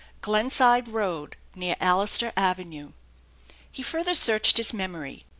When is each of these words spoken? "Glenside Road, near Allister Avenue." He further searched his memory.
"Glenside 0.21 0.87
Road, 0.87 1.37
near 1.53 1.75
Allister 1.79 2.33
Avenue." 2.35 2.93
He 3.71 3.83
further 3.83 4.15
searched 4.15 4.57
his 4.57 4.73
memory. 4.73 5.25